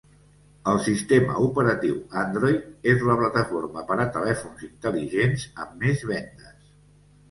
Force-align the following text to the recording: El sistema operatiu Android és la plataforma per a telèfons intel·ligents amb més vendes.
El 0.69 0.79
sistema 0.87 1.35
operatiu 1.47 1.99
Android 2.23 2.89
és 2.95 3.05
la 3.11 3.19
plataforma 3.23 3.87
per 3.93 4.01
a 4.01 4.11
telèfons 4.19 4.67
intel·ligents 4.73 5.49
amb 5.67 5.81
més 5.87 6.13
vendes. 6.15 6.63